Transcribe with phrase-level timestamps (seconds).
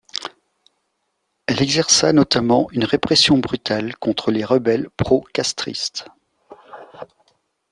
[1.45, 6.05] Elle exerça notamment une répression brutale contre les rebelles pro-castristes.